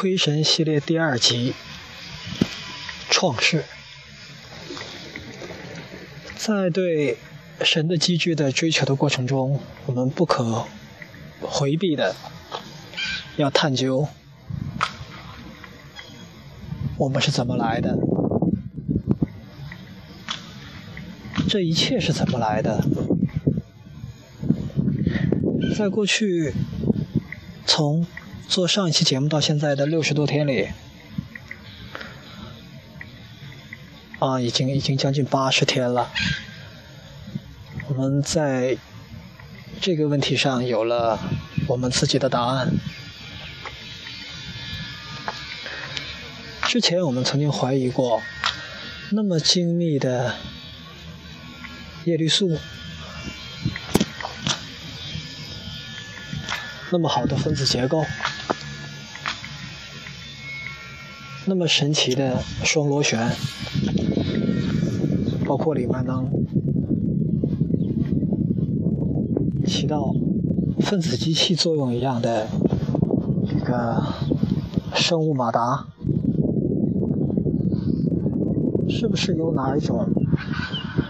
[0.00, 1.54] 窥神系列第二集
[3.10, 3.64] 创世，
[6.36, 7.18] 在对
[7.62, 10.68] 神的机制的追求的过程中，我们不可
[11.40, 12.14] 回避的
[13.34, 14.06] 要探究
[16.96, 17.98] 我们是怎么来的，
[21.48, 22.84] 这一切是怎么来的？
[25.76, 26.54] 在过去，
[27.66, 28.06] 从
[28.48, 30.70] 做上一期节目到现在的六十多天里，
[34.18, 36.10] 啊，已经已经将近八十天了。
[37.88, 38.78] 我们在
[39.82, 41.20] 这个问题上有了
[41.66, 42.72] 我们自己的答案。
[46.62, 48.22] 之前我们曾经怀疑过，
[49.10, 50.34] 那么精密的
[52.06, 52.58] 叶绿素。
[56.90, 58.02] 那么好的分子结构，
[61.44, 63.30] 那么神奇的双螺旋，
[65.44, 66.26] 包括里面能
[69.66, 70.14] 起到
[70.80, 72.48] 分子机器作用一样的
[73.46, 74.02] 这个
[74.94, 75.86] 生物马达，
[78.88, 80.08] 是不是有哪一种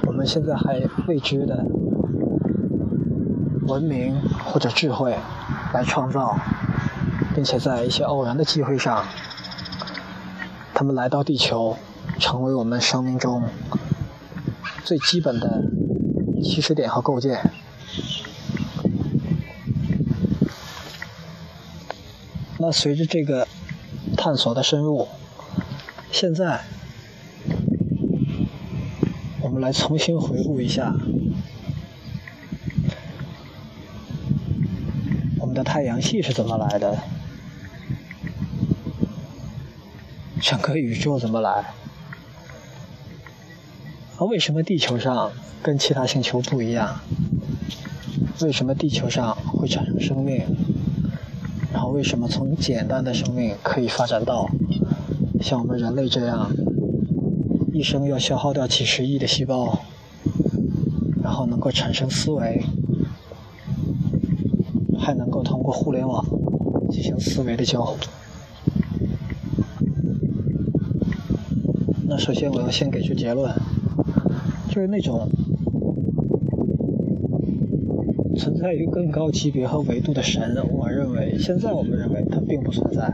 [0.08, 1.64] 我们现在还未知的
[3.68, 5.14] 文明或者智慧？
[5.72, 6.38] 来创造，
[7.34, 9.04] 并且在一些偶然的机会上，
[10.74, 11.76] 他们来到地球，
[12.18, 13.42] 成为我们生命中
[14.84, 15.64] 最基本的
[16.42, 17.50] 起始点和构建。
[22.58, 23.46] 那随着这个
[24.16, 25.06] 探索的深入，
[26.10, 26.62] 现在
[29.42, 30.94] 我们来重新回顾一下。
[35.68, 36.96] 太阳系是怎么来的？
[40.40, 41.50] 整个宇宙怎么来？
[44.16, 45.30] 啊，为什么地球上
[45.62, 47.00] 跟其他星球不一样？
[48.40, 50.42] 为什么地球上会产生生命？
[51.70, 54.48] 然后为什么从简单的生命可以发展到
[55.42, 56.50] 像我们人类这样，
[57.74, 59.80] 一生要消耗掉几十亿的细胞，
[61.22, 62.64] 然后能够产生思维？
[65.08, 66.22] 还能够通过互联网
[66.90, 67.96] 进行思维的交互。
[72.06, 73.50] 那首先我要先给出结论，
[74.68, 75.26] 就是那种
[78.36, 83.10] 存在于更高级别和维度的神，我认为现在我们认为它并不存在，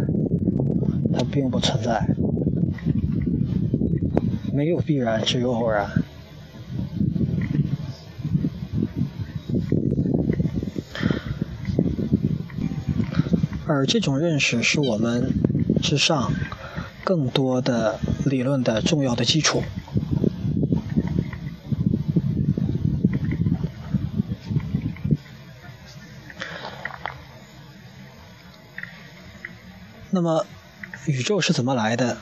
[1.13, 2.05] 它并不存在，
[4.53, 5.87] 没有必然，只有偶然。
[13.75, 15.33] 而这种认识是我们
[15.83, 16.33] 之上
[17.03, 19.65] 更多的理论的重要的基础。
[30.11, 30.47] 那么，
[31.07, 32.19] 宇宙是怎么来的？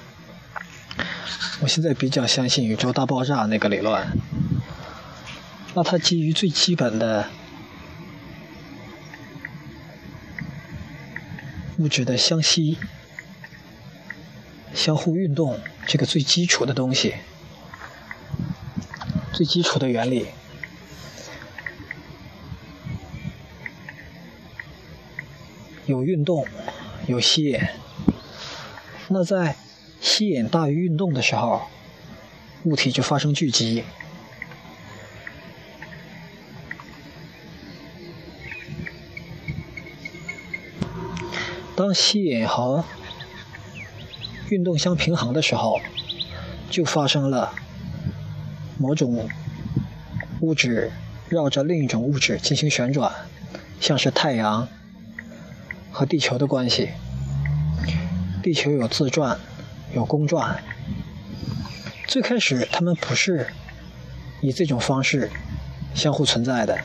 [1.61, 4.07] 我现在比较相信宇宙大爆炸那个理论。
[5.75, 7.27] 那它基于最基本的。
[11.83, 12.79] 物质的相吸、
[14.73, 17.17] 相互运动，这个最基础的东西，
[19.33, 20.29] 最基础的原理，
[25.87, 26.47] 有运动，
[27.09, 27.61] 有吸引。
[29.09, 29.57] 那在
[30.01, 31.63] 吸引大于运动的时候，
[32.63, 33.83] 物体就发生聚集。
[41.93, 42.85] 吸引和
[44.51, 45.81] 运动相平衡的时候，
[46.71, 47.53] 就发生了
[48.79, 49.29] 某种
[50.41, 50.91] 物质
[51.29, 53.13] 绕着另一种物质进行旋转，
[53.81, 54.69] 像是太阳
[55.91, 56.91] 和地球的关系。
[58.43, 59.39] 地球有自转，
[59.95, 60.63] 有公转。
[62.09, 63.47] 最开始，它们不是
[64.41, 65.31] 以这种方式
[65.95, 66.79] 相互存在的。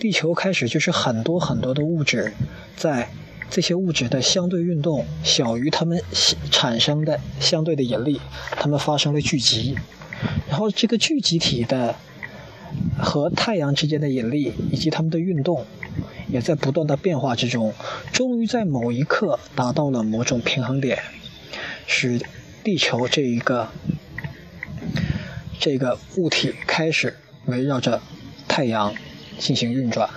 [0.00, 2.32] 地球开始就是很多很多的物质，
[2.74, 3.10] 在
[3.50, 6.02] 这些物质的相对运动小于它们
[6.50, 8.18] 产生的相对的引力，
[8.52, 9.76] 它们发生了聚集，
[10.48, 11.94] 然后这个聚集体的
[12.98, 15.66] 和太阳之间的引力以及它们的运动，
[16.28, 17.74] 也在不断的变化之中，
[18.10, 20.98] 终于在某一刻达到了某种平衡点，
[21.86, 22.18] 使
[22.64, 23.68] 地球这一个
[25.58, 28.00] 这个物体开始围绕着
[28.48, 28.94] 太阳。
[29.40, 30.08] 进行运转。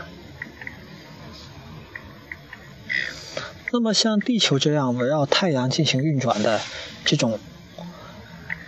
[3.72, 6.62] 那么像地球这样围绕太阳进行运转的
[7.04, 7.40] 这种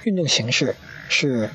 [0.03, 0.75] 运动形式，
[1.07, 1.51] 是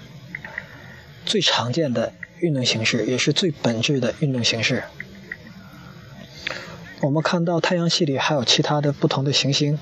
[1.26, 4.84] 最常见的运动形式，也是最本质的运动形式。
[7.00, 9.78] 我们看到太阳系里还有其他的不同的行星，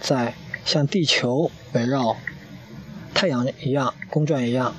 [0.00, 2.16] 在像地球围绕
[3.12, 4.76] 太阳一样公转一样，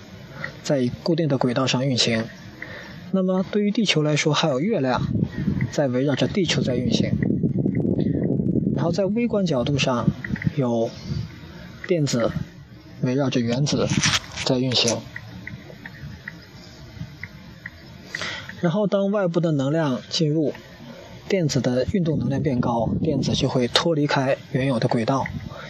[0.63, 2.25] 在固定的轨道上运行。
[3.15, 5.01] 那么对于地球来说，还有月亮
[5.71, 7.11] 在围绕着地球在运行。
[8.75, 10.05] 然后在微观角度上，
[10.57, 10.89] 有
[11.87, 12.29] 电子
[13.01, 13.87] 围绕着原子
[14.43, 14.97] 在运行。
[18.59, 20.53] 然后当外部的能量进入。
[21.27, 25.25] 电子的运动能量变高，电子就会脱离开原有的轨道，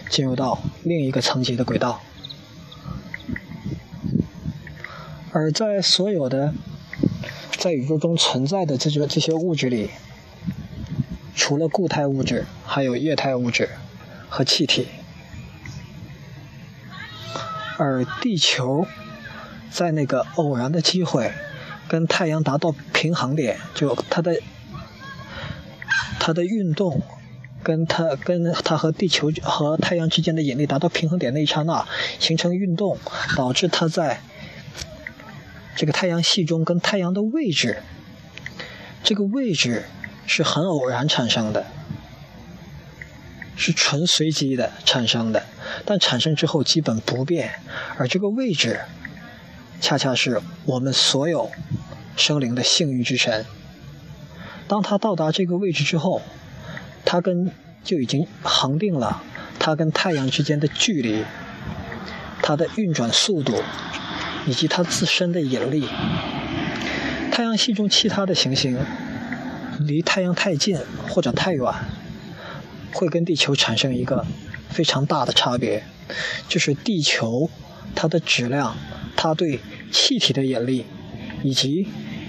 [0.09, 2.01] 进入到另一个层级的轨道。
[5.31, 6.53] 而在所有的
[7.65, 9.89] 在宇宙中存在的这些这些物质里，
[11.35, 13.69] 除了固态物质，还有液态物质
[14.29, 14.87] 和气体。
[17.79, 18.85] 而地球
[19.71, 21.31] 在那个偶然的机会
[21.87, 24.39] 跟太阳达到平衡点，就它的。
[26.19, 27.01] 它的运动，
[27.63, 31.87] 跟它跟它和地球和太阳之间的引力达到平衡点那一刹那，
[32.19, 32.99] 形成运动，
[33.35, 34.21] 导致它在
[35.75, 37.83] 这个太阳系中跟太阳的位置，
[39.03, 39.83] 这个位置
[40.25, 41.65] 是很偶然产生的，
[43.57, 45.45] 是纯随机的产生的，
[45.83, 47.59] 但产生之后基本不变，
[47.97, 48.79] 而这个位置，
[49.81, 51.51] 恰恰是我们所有
[52.15, 53.45] 生灵的幸运之神。
[54.67, 56.21] 当它到达这个位置之后，
[57.03, 57.51] 它跟
[57.83, 59.21] 就已经恒定了
[59.59, 61.25] 它跟太阳之间的距离，
[62.41, 63.61] 它的运转速度
[64.45, 65.87] 以及它自身的引力。
[67.31, 68.77] 太阳系中其他的行星
[69.79, 70.77] 离太阳太近
[71.09, 71.73] 或者太远，
[72.93, 74.25] 会跟地球产生一个
[74.69, 75.83] 非常大的差别，
[76.47, 77.49] 就是地球
[77.93, 78.75] 它的质量，
[79.15, 79.59] 它对
[79.91, 80.85] 气体的引力
[81.43, 81.87] 以及。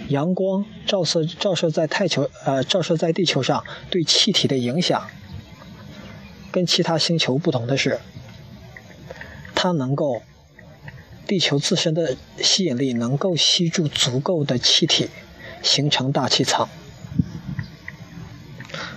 [0.09, 5.05] 阳光照射照射在太球呃照射在地球上对气体的影响，
[6.53, 7.99] 跟其他星球不同的是，
[9.53, 10.23] 它能够
[11.27, 15.09] 地球自身的吸引力能够吸住足够的气体，
[15.63, 16.69] 形成大气层，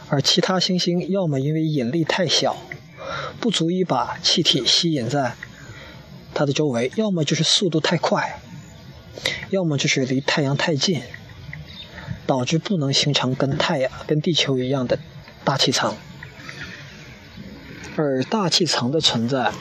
[0.10, 2.56] 而其他行星要么因为引力太小，
[3.40, 5.34] 不足以把气体吸引在
[6.34, 8.40] 它的周围，要么就是速度太快。
[9.50, 11.02] 要么就是离太阳太近，
[12.28, 15.00] 导致不能形成跟太阳、跟地球一样的
[15.44, 15.96] 大气层。
[17.98, 19.52] 而大气层的存在，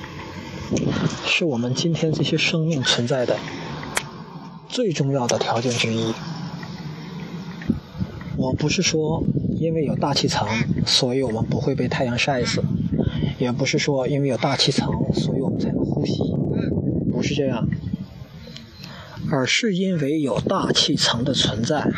[1.26, 3.36] 是我们今天这些生命存在的
[4.68, 6.12] 最重要的条件之一。
[8.36, 9.24] 我不是说
[9.58, 10.46] 因为有大气层，
[10.86, 12.60] 所以我们不会被太阳晒死；
[13.38, 16.22] 也不是说因为有大气层，所以我们才能呼吸。
[17.12, 17.68] 不是这样。
[19.30, 21.90] 而是因为有大气层的存在，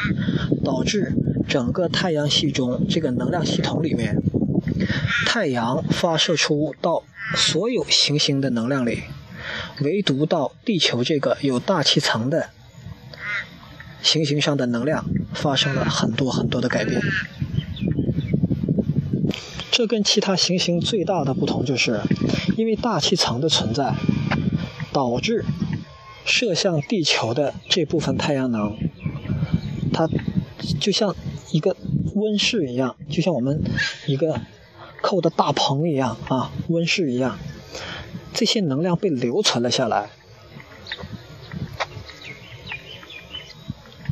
[0.64, 1.12] 导致
[1.46, 4.16] 整个太阳系中这个能量系统里面，
[5.26, 7.04] 太阳发射出到
[7.34, 9.02] 所有行星的能量里，
[9.80, 12.50] 唯独到地球这个有大气层的
[14.02, 17.00] 行星上的能量发生了很多很多的改变。
[19.70, 22.00] 这跟其他行星最大的不同就是，
[22.56, 23.94] 因为大气层的存在，
[24.92, 25.44] 导致。
[26.22, 28.76] 射向地球的这部分太阳能，
[29.92, 30.08] 它
[30.78, 31.16] 就像
[31.50, 31.74] 一个
[32.14, 33.60] 温室一样，就像我们
[34.06, 34.40] 一个
[35.02, 37.38] 扣的大棚一样啊，温室一样，
[38.32, 40.10] 这些能量被留存了下来。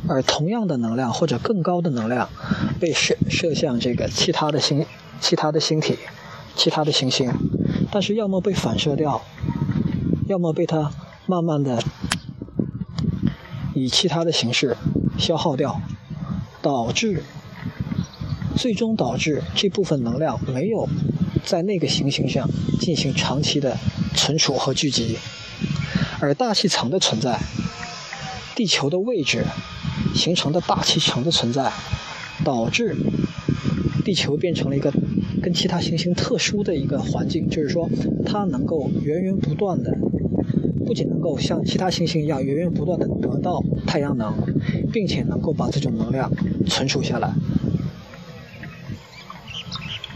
[0.07, 2.29] 而同样的能量或者更高的能量
[2.79, 4.85] 被射射向这个其他的星、
[5.19, 5.99] 其他的星体、
[6.55, 7.31] 其他的行星，
[7.91, 9.21] 但是要么被反射掉，
[10.27, 10.91] 要么被它。
[11.27, 11.83] 慢慢的
[13.75, 14.75] 以其他的形式
[15.19, 15.79] 消耗掉，
[16.59, 17.23] 导致
[18.59, 20.89] 最终导致这部分能量没有
[21.45, 22.45] 在那个行星上
[22.77, 23.77] 进行长期的
[24.13, 25.17] 存储和聚集，
[26.19, 27.39] 而大气层的存在，
[28.57, 29.45] 地球的位置
[30.13, 31.71] 形成的大气层的存在，
[32.43, 32.97] 导致
[34.03, 34.91] 地球变成了一个
[35.41, 37.89] 跟其他行星特殊的一个环境，就是说
[38.25, 39.97] 它能够源源不断的。
[40.85, 44.33] 不仅能够像其他行星一样源源不断的得到太阳能，
[44.91, 46.29] 并且能够把这种能量
[46.67, 47.31] 存储下来。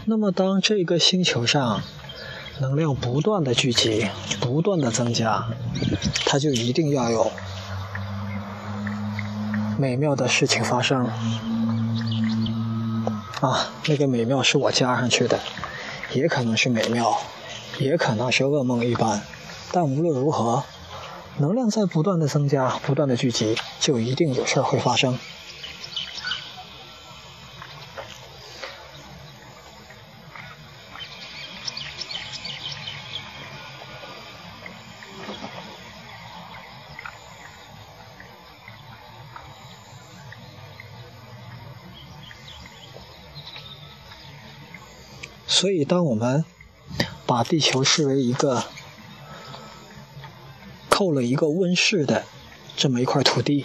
[0.06, 1.82] 那么，当这个星球上
[2.60, 4.06] 能量不断的聚集、
[4.38, 5.48] 不断的增加，
[6.26, 7.32] 它就一定要有
[9.78, 11.06] 美妙的事情发生。
[13.40, 15.40] 啊，那个美妙是我加上去的，
[16.12, 17.18] 也可能是美妙，
[17.78, 19.22] 也可能是噩梦一般。
[19.72, 20.64] 但无论如何，
[21.38, 25.18] 能量在不断的增加，不断的聚集，就一定有事儿会发生。
[45.46, 46.44] 所以，当我们
[47.24, 48.64] 把地球视为一个
[50.88, 52.24] 扣了一个温室的
[52.76, 53.64] 这么一块土地，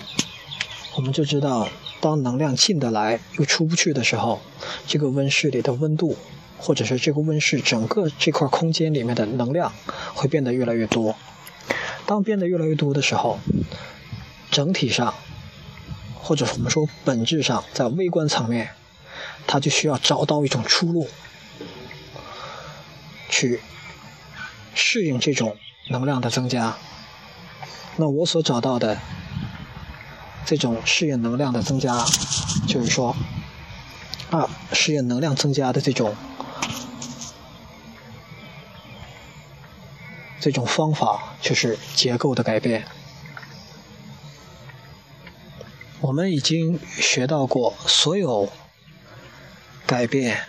[0.95, 1.69] 我们就知道，
[1.99, 4.41] 当能量进得来又出不去的时候，
[4.85, 6.15] 这个温室里的温度，
[6.59, 9.73] 或者是这个温室整个这块空间里面的能量
[10.13, 11.15] 会变得越来越多。
[12.05, 13.39] 当变得越来越多的时候，
[14.51, 15.15] 整体上，
[16.13, 18.69] 或者我们说本质上，在微观层面，
[19.47, 21.09] 它就需要找到一种出路。
[23.29, 23.61] 去
[24.73, 25.55] 适应这种
[25.89, 26.75] 能量的增加。
[27.95, 28.99] 那我所找到的
[30.45, 32.05] 这种适应能量的增加，
[32.67, 33.15] 就是说，
[34.31, 36.15] 啊，适应能量增加的这种
[40.39, 42.85] 这种方法，就是结构的改变。
[45.99, 48.49] 我们已经学到过，所有
[49.85, 50.45] 改变。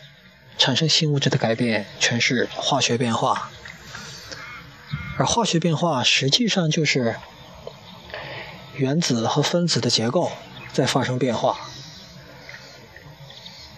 [0.61, 3.50] 产生新物质的改变全是化学变化，
[5.17, 7.17] 而化学变化实际上就是
[8.75, 10.31] 原子和分子的结构
[10.71, 11.59] 在发生变化。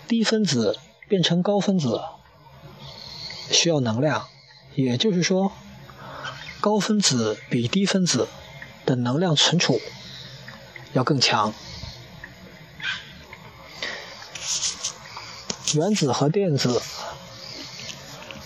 [0.08, 2.02] 低分子变成高分子
[3.52, 4.26] 需要能量，
[4.74, 5.52] 也就是说，
[6.60, 8.26] 高分子比低分子
[8.84, 9.80] 的能量存储
[10.94, 11.54] 要更强。
[15.74, 16.82] 原子和电子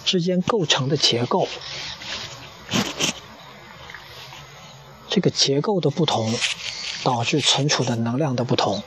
[0.05, 1.49] 之间构成的结构，
[5.09, 6.33] 这个结构的不同，
[7.03, 8.83] 导致存储的能量的不同。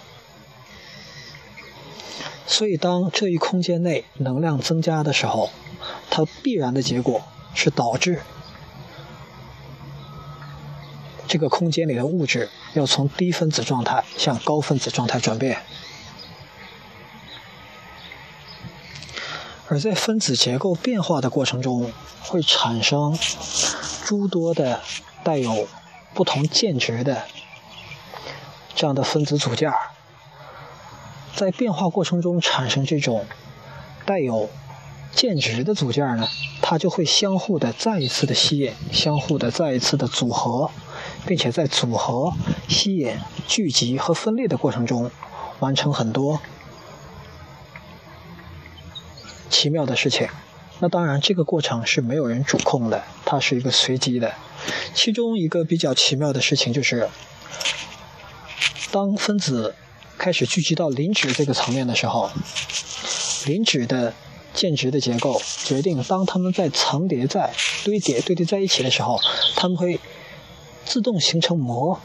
[2.48, 5.52] 所以，当这一空间内能量增加的时候，
[6.10, 7.22] 它必然的结果
[7.54, 8.22] 是导致
[11.28, 15.62] 这个空间里的物质要从低分子状态向高分子状态转变。
[19.70, 23.16] 而在分子结构变化的过程中，会产生
[24.04, 24.82] 诸多的
[25.24, 25.68] 带有
[26.16, 27.24] 不同键值的
[28.74, 29.72] 这样的分子组件
[31.36, 33.26] 在变化过程中产生这种
[34.06, 34.50] 带有
[35.14, 36.28] 键值的组件呢，
[36.64, 40.72] 它就会相互的再一次的吸引，相互的再一次的组合，
[41.28, 42.34] 并且在组合、
[42.68, 43.16] 吸引、
[43.48, 45.12] 聚集和分裂的过程中，
[45.60, 46.40] 完成很多。
[49.50, 50.28] 奇妙的事情，
[50.80, 54.34] 那当然这个过程是没有人主控的，它是一个随机的。
[54.94, 57.10] 其中一个比较奇妙的事情就是，
[58.92, 59.76] 当分子
[60.18, 62.30] 开始聚集到磷脂这个层面的时候，
[63.46, 64.14] 磷脂的
[64.54, 67.54] 键值的结构决定，当它们在层叠在
[67.84, 69.20] 堆叠堆叠在一起的时候，
[69.56, 70.00] 它们会
[70.86, 72.00] 自动形成膜。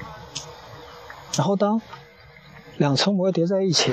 [1.36, 1.82] 然后当
[2.76, 3.92] 两层膜叠在一起，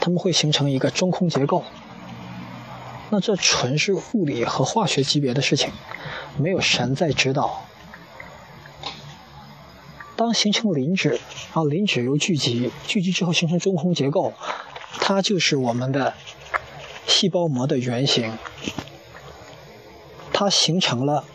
[0.00, 1.64] 它们会形成一个中空结构。
[3.12, 5.70] 那这纯是物理和化学级别的事情，
[6.38, 7.66] 没有神在指导。
[10.16, 11.20] 当形成磷脂，然
[11.52, 14.32] 后磷脂又聚集，聚集之后形成中空结构，
[14.98, 16.14] 它就是我们的
[17.06, 18.32] 细胞膜的原型。
[20.32, 21.26] 它形成了，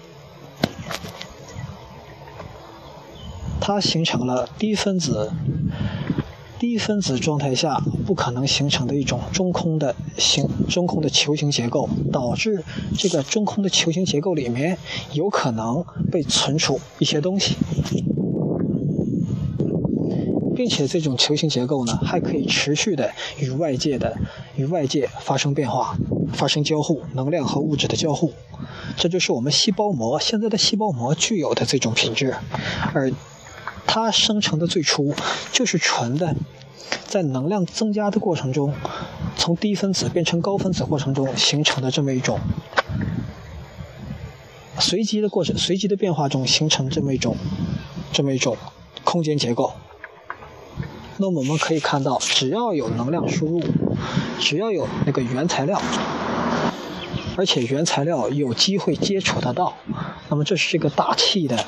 [3.62, 5.32] 它形成了低分子。
[6.60, 12.64] 低分子状态下不可能形成的一种中空的形中空的球形结构，导致
[12.98, 14.78] 这个中空的球形结构里面
[15.14, 17.56] 有可能被存储一些东西，
[20.56, 24.18] 并且这种球形结构呢还可以持续的与外界的
[24.56, 25.96] 与外界发生变化，
[26.34, 28.34] 发生交互，能量和物质的交互，
[28.96, 32.36] 这就是我们细胞膜现在的细胞膜具有的这种品质，
[32.94, 33.12] 而。
[33.88, 35.16] 它生成的最初
[35.52, 36.36] 就是纯的，
[37.08, 38.74] 在能量增加的过程中，
[39.36, 42.40] 从低分子变成高分子过程中形成的这么一种
[44.78, 47.36] 随机的过程，随机的变化中形成这么一种
[48.12, 48.56] 这么一种
[49.04, 49.74] 空间结构。
[51.18, 53.64] 那么我们可以看到，只要有能量输入，
[54.40, 55.82] 只要有那个原材料，
[57.36, 59.74] 而且原材料有机会接触得到，
[60.30, 61.66] 那么这是这个大气的。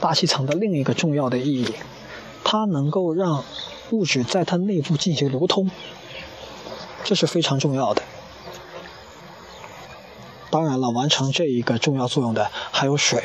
[0.00, 1.74] 大气层的另一个重要的意义，
[2.42, 3.44] 它能够让
[3.90, 5.70] 物质在它内部进行流通。
[7.04, 8.02] 这是非常重要的。
[10.50, 13.22] 当然了，完成这一个重要作用的还有水，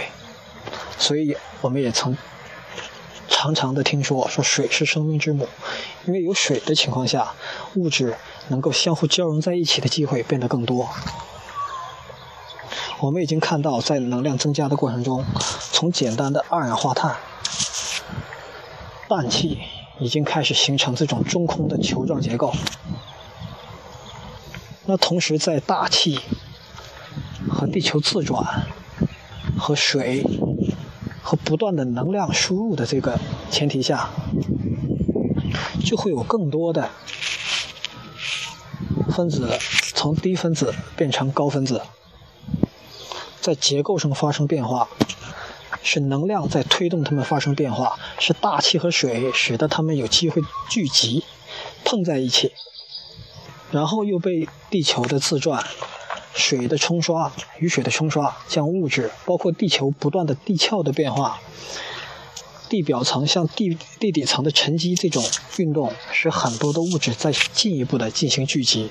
[0.97, 2.17] 所以我们也曾
[3.27, 5.47] 常常的听说说水是生命之母，
[6.05, 7.33] 因为有水的情况下，
[7.75, 8.15] 物质
[8.49, 10.89] 能够相互交融在一起的机会变得更多。
[13.01, 15.25] 我们已经看到，在能量增加的过程中，
[15.71, 17.17] 从简单的二氧化碳、
[19.09, 19.59] 氮气，
[19.99, 22.53] 已经开始形成这种中空的球状结构。
[24.85, 26.19] 那同时，在大气
[27.49, 28.65] 和地球自转、
[29.57, 30.23] 和水
[31.21, 33.19] 和不断的能量输入的这个
[33.51, 34.09] 前提下，
[35.83, 36.89] 就会有更多的
[39.09, 39.49] 分子
[39.93, 41.81] 从低分子变成高分子。
[43.45, 44.89] 在结构上发生变化，
[45.83, 51.23] 是能量在推动它们发生变化，是大气和水使得它们有机会聚集、
[51.83, 52.53] 碰在一起，
[53.69, 55.63] 然后又被地球的自转、
[56.33, 61.39] 水的冲刷、雨水的冲刷，将物质包括地球不断的地壳的变化、
[62.67, 65.23] 地表层向地地底层的沉积这种
[65.57, 68.89] 运动，使很多的物质在进一步的进行聚集。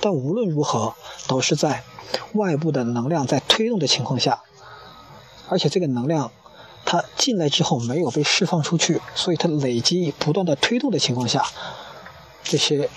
[0.00, 0.94] 但无论如何，
[1.26, 1.84] 都是在。
[2.32, 4.42] 外部的能量在推动的情况下，
[5.48, 6.32] 而且这个能量
[6.84, 11.44] 它进来之后没有被释放出去，所以它累积不断的推动的情况下，
[12.42, 12.90] 这些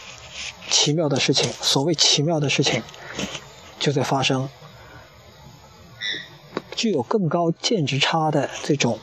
[0.69, 2.81] 奇妙的事情，所谓奇妙的事情
[3.79, 4.49] 就在发生，
[6.75, 8.99] 具有更高键值差的这种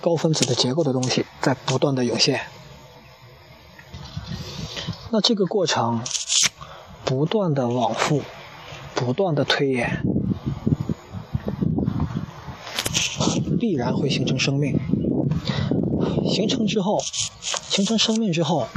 [0.00, 2.42] 高分子的结构的东西在不断的涌现。
[5.10, 6.02] 那这个过程
[7.04, 8.22] 不断的往复。
[8.96, 10.04] 不断的推演，
[13.58, 14.78] 必然会形成生命。
[16.30, 17.02] 形成之后，
[17.68, 18.68] 形成生命之后，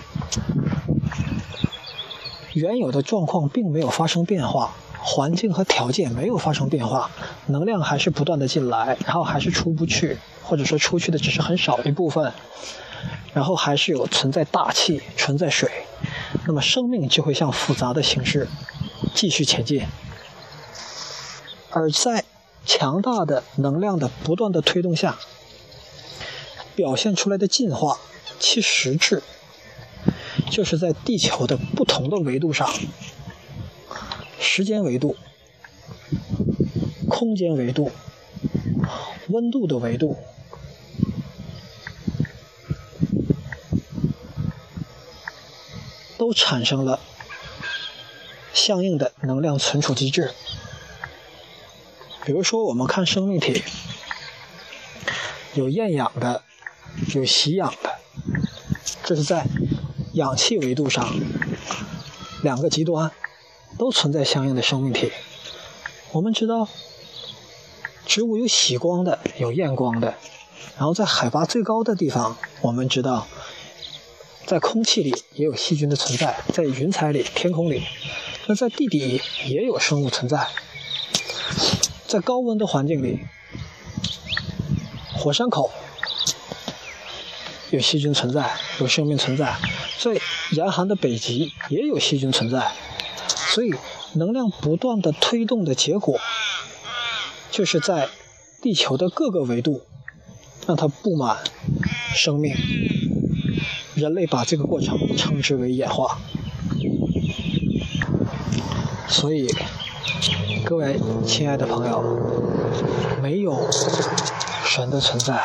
[2.53, 7.11] 原有的状况并没有发生变化，环境和条件没有发生变化，
[7.45, 12.33] 能量还是不断的进来，然后还是出不去，或者说出去的只是很少一部分，
[13.35, 15.69] 然后还是有存在大气，存在水，
[16.47, 18.47] 那么生命就会向复杂的形式
[19.13, 19.85] 继续前进。
[21.69, 22.23] 而在
[22.65, 25.17] 强大的能量的不断的推动下，
[26.73, 27.99] 表现出来的进化，
[28.39, 29.21] 其实质
[30.49, 32.69] 就是在地球的不同的维度上，
[34.39, 35.17] 时间维度、
[37.09, 37.91] 空间维度、
[39.27, 40.15] 温度的维度，
[46.17, 46.99] 都产生了
[48.53, 50.33] 相应的能量存储机制。
[52.25, 53.63] 比如说，我们看生命体，
[55.53, 56.43] 有厌氧的，
[57.15, 57.95] 有喜氧的，
[59.03, 59.45] 这是在
[60.13, 61.15] 氧气维度上
[62.41, 63.11] 两个极端
[63.77, 65.13] 都存在相应的生命体。
[66.11, 66.67] 我们知道，
[68.05, 70.15] 植物有喜光的，有厌光的。
[70.77, 73.27] 然后在海拔最高的地方，我们知道，
[74.47, 77.83] 在空气里也有细菌的存在，在云彩里、天空里，
[78.45, 80.47] 那在地底也有生物存在。
[82.07, 83.19] 在高温的环境里，
[85.17, 85.69] 火山口
[87.71, 89.57] 有细菌存在，有生命存在；
[89.99, 90.17] 在
[90.51, 92.71] 严寒的北极也有细菌存在。
[93.27, 93.73] 所以，
[94.13, 96.17] 能量不断的推动的结果，
[97.51, 98.07] 就是在
[98.61, 99.81] 地球的各个维度
[100.65, 101.43] 让它布满
[102.15, 102.55] 生命。
[103.97, 106.19] 人类把这个过程称之为演化。
[109.09, 109.53] 所以。
[110.65, 112.03] 各位亲爱的朋友，
[113.21, 113.71] 没有
[114.65, 115.41] 神的存在，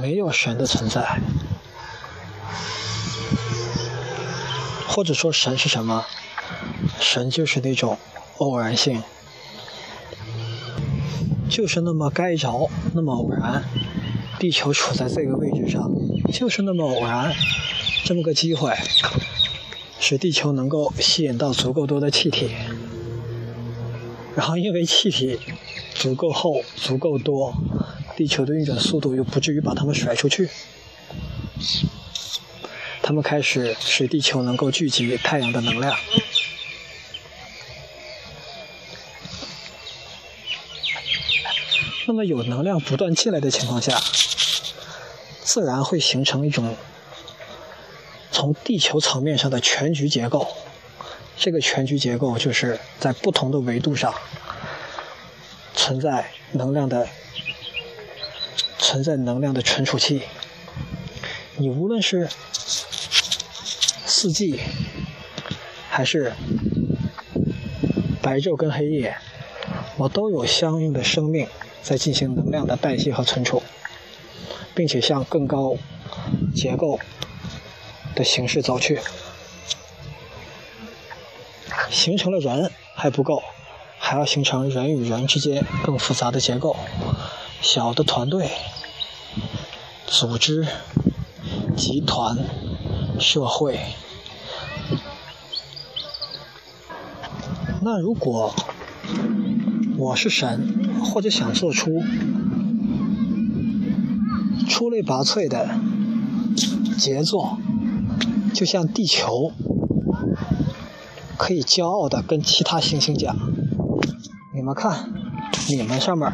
[0.00, 1.18] 没有神的存在，
[4.86, 6.06] 或者说神是什么？
[7.00, 7.98] 神就是那种
[8.38, 9.02] 偶然性，
[11.50, 13.64] 就是那么该着，那么偶然。
[14.44, 15.90] 地球处在这个位置上，
[16.30, 17.34] 就是那么偶然，
[18.04, 18.76] 这么个机会，
[19.98, 22.50] 使地球能够吸引到足够多的气体。
[24.36, 25.40] 然后，因为气体
[25.94, 27.54] 足够厚、足够多，
[28.18, 30.50] 地球的运转速度又不至于把它们甩出去，
[33.00, 35.96] 它们开始使地球能够聚集太阳的能量。
[42.06, 43.98] 那么，有能量不断进来的情况下，
[45.54, 46.74] 自然会形成一种
[48.32, 50.48] 从地球层面上的全局结构。
[51.36, 54.12] 这个全局结构就是在不同的维度上
[55.72, 57.06] 存在能量的
[58.78, 60.22] 存在能量的存储器。
[61.56, 62.28] 你无论是
[64.04, 64.58] 四季
[65.88, 66.32] 还是
[68.20, 69.16] 白昼跟黑夜，
[69.98, 71.46] 我都有相应的生命
[71.80, 73.62] 在进行能量的代谢和存储，
[74.74, 75.76] 并且向更高
[76.54, 76.98] 结构
[78.14, 79.00] 的形式走去。
[81.90, 83.42] 形成了人还不够，
[83.98, 86.76] 还要形成人与人之间更复杂的结构，
[87.60, 88.50] 小的团队、
[90.06, 90.66] 组织、
[91.76, 92.36] 集团、
[93.20, 93.78] 社会。
[97.82, 98.54] 那如果
[99.96, 102.02] 我是神，或者想做出
[104.68, 105.68] 出类拔萃的
[106.98, 107.58] 杰作，
[108.52, 109.52] 就像地球。
[111.36, 113.36] 可以骄傲的跟其他行星讲
[114.54, 115.12] ：“你们看，
[115.68, 116.32] 你们上面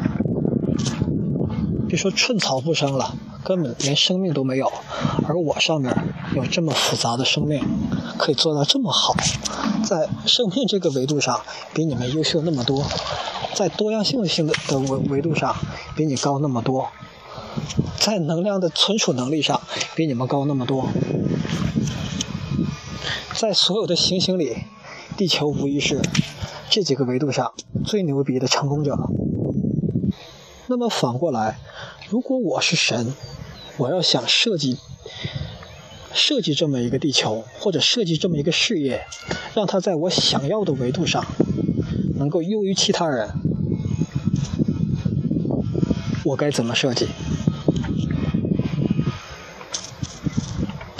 [1.87, 4.71] 别说寸草不生了，根本连生命都没有，
[5.27, 5.91] 而我上面
[6.35, 7.59] 有这么复杂的生命，
[8.19, 9.15] 可以做到这么好，
[9.83, 11.41] 在生命这个维度上
[11.73, 12.85] 比你们优秀那么多，
[13.55, 15.53] 在多样性性的的维维度上
[15.95, 16.87] 比你高那么多，
[17.99, 19.61] 在能量的存储能力上
[19.95, 20.89] 比你们高那么多，
[23.35, 24.57] 在所有的行星里。”
[25.17, 26.01] 地球无疑是
[26.69, 27.53] 这几个维度上
[27.85, 28.97] 最牛逼的成功者。
[30.65, 31.59] 那么反过来，
[32.09, 33.13] 如果我是神，
[33.77, 34.79] 我要想设计
[36.11, 39.05] 设计这么一个地球，或者设计这么一个事业，
[39.53, 41.23] 让它在我想要的维度上
[42.15, 43.29] 能够优于其他人，
[46.23, 47.09] 我该怎么设计？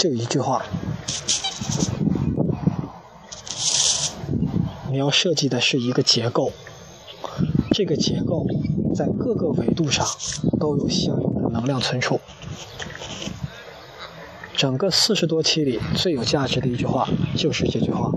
[0.02, 0.66] 就一句话。
[4.90, 6.52] 你要设计的是一个结构，
[7.70, 8.48] 这个结构
[8.96, 10.04] 在各个维度上
[10.60, 12.20] 都有相应的能量存储。
[14.58, 18.10] 整个四十多期里最有价值的一句话就是这句话。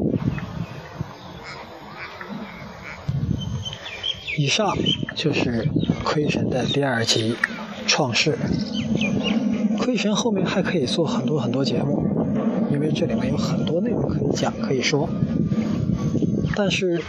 [4.38, 4.75] 以上
[5.14, 5.68] 就是
[6.03, 7.37] 亏神的第二集
[7.87, 8.38] 创世。
[9.79, 12.03] 亏神后面还可以做很多很多节目，
[12.71, 15.09] 因为这里面有很多内容可以讲可以说。
[16.57, 17.03] 但是，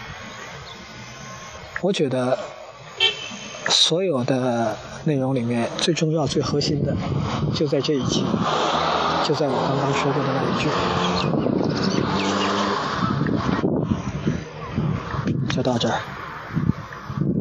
[1.81, 2.37] 我觉得
[3.69, 6.95] 所有的内容里面最重要、最核心的，
[7.53, 8.23] 就在这一集，
[9.23, 10.69] 就在我刚刚说过的那一句，
[15.55, 16.24] 就到这儿。